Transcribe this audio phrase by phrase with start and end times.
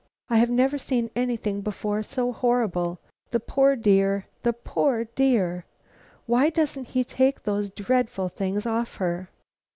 [0.31, 2.97] I have never seen anything before so horrible.
[3.29, 4.25] The poor dear!
[4.41, 5.67] The poor dear!
[6.25, 9.29] Why don't he take those dreadful things off her?"